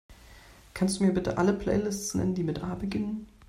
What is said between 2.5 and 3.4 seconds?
A beginnen?